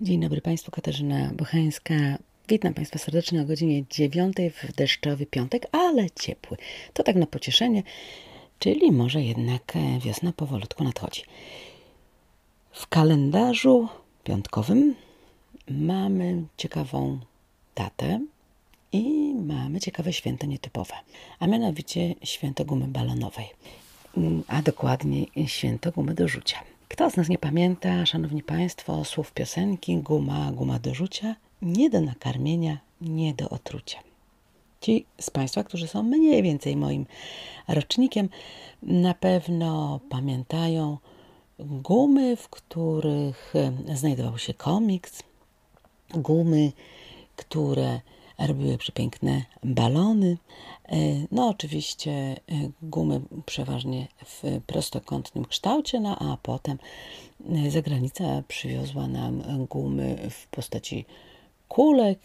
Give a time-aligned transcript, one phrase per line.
[0.00, 1.94] Dzień dobry Państwu, Katarzyna Bochańska.
[2.48, 6.56] Witam Państwa serdecznie o godzinie 9 w deszczowy piątek, ale ciepły.
[6.92, 7.82] To tak na pocieszenie,
[8.58, 9.72] czyli może jednak
[10.04, 11.22] wiosna powolutku nadchodzi.
[12.72, 13.88] W kalendarzu
[14.24, 14.94] piątkowym
[15.68, 17.18] mamy ciekawą
[17.74, 18.20] datę
[18.92, 20.94] i mamy ciekawe święto nietypowe,
[21.38, 23.46] a mianowicie święto gumy balonowej,
[24.48, 26.75] a dokładniej święto gumy do rzucia.
[26.88, 32.00] Kto z nas nie pamięta, szanowni państwo, słów piosenki guma, guma do rzucia, nie do
[32.00, 33.98] nakarmienia, nie do otrucia.
[34.80, 37.06] Ci z Państwa, którzy są mniej więcej moim
[37.68, 38.28] rocznikiem,
[38.82, 40.98] na pewno pamiętają
[41.58, 43.54] gumy, w których
[43.94, 45.22] znajdował się komiks,
[46.10, 46.72] gumy,
[47.36, 48.00] które
[48.38, 50.36] robiły przepiękne balony.
[50.88, 50.96] E,
[51.30, 52.36] no oczywiście e,
[52.82, 56.78] gumy przeważnie w prostokątnym kształcie, no a potem
[57.50, 61.04] e, zagranica przywiozła nam gumy w postaci
[61.68, 62.20] kulek,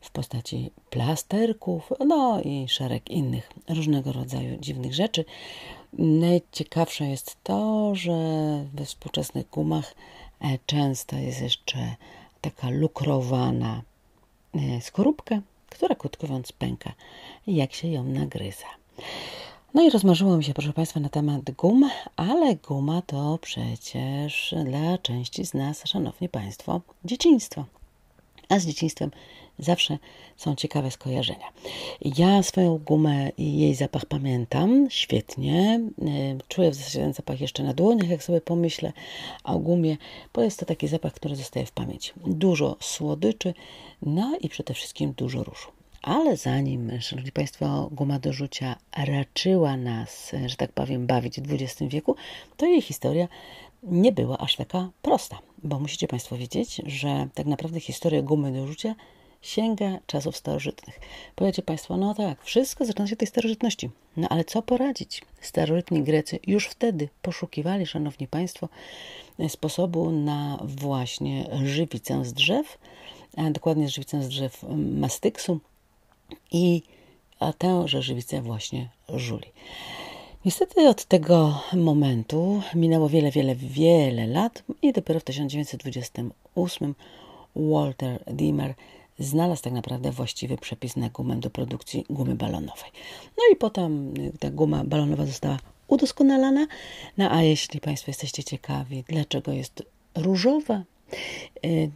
[0.00, 5.24] w postaci plasterków, no i szereg innych różnego rodzaju dziwnych rzeczy.
[5.98, 8.14] Najciekawsze jest to, że
[8.74, 9.94] we współczesnych gumach
[10.66, 11.96] często jest jeszcze
[12.40, 13.82] taka lukrowana
[14.80, 15.40] skorupka,
[15.70, 16.92] która krótko mówiąc pęka,
[17.46, 18.66] jak się ją nagryza.
[19.74, 24.98] No i rozmarzyło mi się, proszę Państwa, na temat gum, ale guma to przecież dla
[24.98, 27.64] części z nas, szanowni Państwo, dzieciństwo.
[28.48, 29.10] A z dzieciństwem
[29.58, 29.98] zawsze
[30.36, 31.46] są ciekawe skojarzenia.
[32.00, 35.80] Ja swoją gumę i jej zapach pamiętam świetnie.
[36.02, 38.92] E, czuję w zasadzie ten zapach jeszcze na dłoniach, jak sobie pomyślę
[39.44, 39.96] o gumie,
[40.34, 42.12] bo jest to taki zapach, który zostaje w pamięci.
[42.26, 43.54] Dużo słodyczy,
[44.02, 45.68] no i przede wszystkim dużo różu.
[46.02, 51.82] Ale zanim, szanowni Państwo, guma do rzucia raczyła nas, że tak powiem, bawić w XX
[51.82, 52.16] wieku,
[52.56, 53.28] to jej historia
[53.82, 58.66] nie była aż taka prosta, bo musicie Państwo wiedzieć, że tak naprawdę historia gumy do
[58.66, 58.94] rzucia
[59.42, 61.00] sięga czasów starożytnych.
[61.34, 63.90] Powiecie Państwo, no tak, wszystko zaczyna się od tej starożytności.
[64.16, 65.22] No ale co poradzić?
[65.40, 68.68] Starożytni Grecy już wtedy poszukiwali, Szanowni Państwo,
[69.48, 72.78] sposobu na właśnie żywicę z drzew,
[73.36, 75.60] a dokładnie żywicę z drzew mastyksu
[76.52, 76.82] i
[77.58, 79.48] tę żywicę właśnie żuli.
[80.46, 86.94] Niestety od tego momentu minęło wiele, wiele, wiele lat i dopiero w 1928
[87.56, 88.74] Walter Dimmer
[89.18, 92.90] znalazł tak naprawdę właściwy przepis na gumę do produkcji gumy balonowej.
[93.38, 95.58] No i potem ta guma balonowa została
[95.88, 96.66] udoskonalana.
[97.18, 99.82] No a jeśli Państwo jesteście ciekawi, dlaczego jest
[100.14, 100.82] różowa,
[101.64, 101.90] y,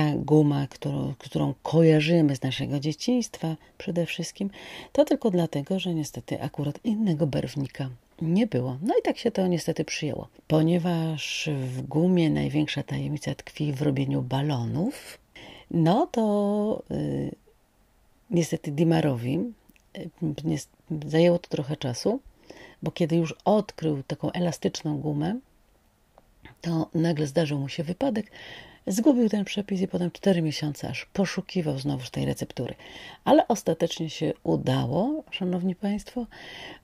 [0.00, 4.50] ta guma, którą, którą kojarzymy z naszego dzieciństwa przede wszystkim,
[4.92, 7.90] to tylko dlatego, że niestety akurat innego barwnika
[8.22, 8.78] nie było.
[8.82, 10.28] No i tak się to niestety przyjęło.
[10.46, 15.18] Ponieważ w gumie największa tajemnica tkwi w robieniu balonów,
[15.70, 17.34] no to y,
[18.30, 19.38] niestety Dimarowi
[19.98, 20.10] y,
[21.06, 22.20] zajęło to trochę czasu,
[22.82, 25.38] bo kiedy już odkrył taką elastyczną gumę,
[26.60, 28.30] to nagle zdarzył mu się wypadek,
[28.86, 32.74] Zgubił ten przepis i potem 4 miesiące aż poszukiwał znowuż tej receptury.
[33.24, 36.26] Ale ostatecznie się udało, szanowni państwo.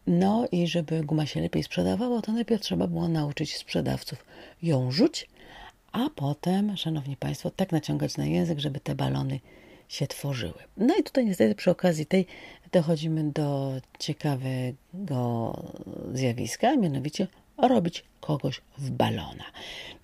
[0.07, 4.25] No i żeby guma się lepiej sprzedawała, to najpierw trzeba było nauczyć sprzedawców
[4.63, 5.29] ją rzuć,
[5.93, 9.41] a potem, szanowni państwo, tak naciągać na język, żeby te balony
[9.89, 10.59] się tworzyły.
[10.77, 12.27] No i tutaj niestety przy okazji tej
[12.73, 15.55] dochodzimy do ciekawego
[16.13, 17.27] zjawiska, mianowicie
[17.59, 19.45] robić kogoś w balona.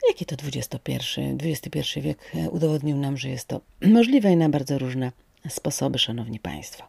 [0.08, 3.60] Jaki to XXI, XXI wiek udowodnił nam, że jest to
[3.98, 5.12] możliwe i na bardzo różne
[5.48, 6.84] sposoby, szanowni państwo.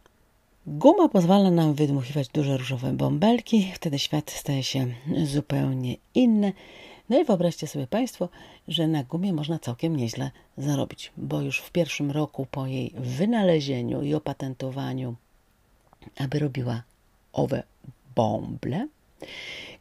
[0.67, 4.87] Guma pozwala nam wydmuchiwać duże różowe bąbelki, wtedy świat staje się
[5.23, 6.53] zupełnie inny.
[7.09, 8.29] No i wyobraźcie sobie Państwo,
[8.67, 14.01] że na gumie można całkiem nieźle zarobić, bo już w pierwszym roku po jej wynalezieniu
[14.01, 15.15] i opatentowaniu,
[16.17, 16.83] aby robiła
[17.33, 17.63] owe
[18.15, 18.87] bąble,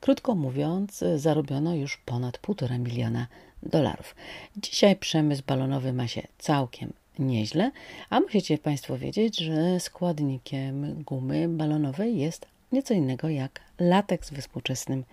[0.01, 3.27] Krótko mówiąc, zarobiono już ponad 1,5 miliona
[3.63, 4.15] dolarów.
[4.57, 7.71] Dzisiaj przemysł balonowy ma się całkiem nieźle,
[8.11, 15.05] a musicie Państwo wiedzieć, że składnikiem gumy balonowej jest nieco innego jak lateks we współczesnym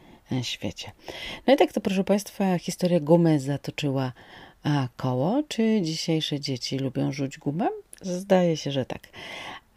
[0.42, 0.92] świecie.
[1.48, 4.12] No i tak to, proszę Państwa, historia gumy zatoczyła
[4.98, 5.44] koło.
[5.48, 7.68] Czy dzisiejsze dzieci lubią rzuć gumę?
[8.02, 9.08] Zdaje się, że tak.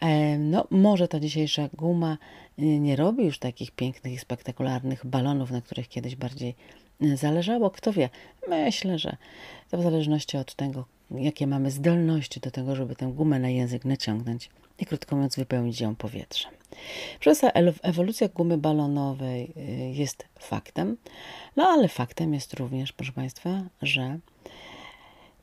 [0.03, 2.19] E, no, może ta dzisiejsza guma
[2.59, 6.55] e, nie robi już takich pięknych i spektakularnych balonów, na których kiedyś bardziej
[7.03, 7.71] e, zależało.
[7.71, 8.11] Kto wie,
[8.49, 9.17] myślę, że
[9.71, 13.85] to w zależności od tego, jakie mamy zdolności do tego, żeby tę gumę na język
[13.85, 16.53] naciągnąć i krótko mówiąc wypełnić ją powietrzem.
[17.21, 17.49] Przez to
[17.83, 19.53] ewolucja gumy balonowej
[19.93, 20.97] jest faktem,
[21.57, 24.19] no ale faktem jest również, proszę Państwa, że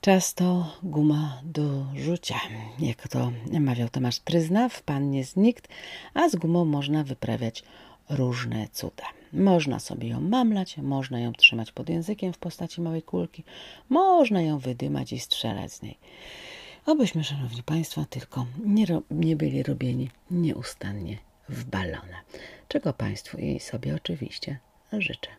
[0.01, 2.39] Czas to guma do rzucia.
[2.79, 5.67] Jak to mawiał Tomasz Tryzna, w pannie znikt,
[6.13, 7.63] a z gumą można wyprawiać
[8.09, 9.03] różne cuda.
[9.33, 13.43] Można sobie ją mamlać, można ją trzymać pod językiem w postaci małej kulki,
[13.89, 15.97] można ją wydymać i strzelać z niej.
[16.85, 21.17] Obyśmy, szanowni państwo, tylko nie, nie byli robieni nieustannie
[21.49, 22.21] w balona.
[22.67, 24.59] Czego państwu i sobie oczywiście
[24.93, 25.29] życzę.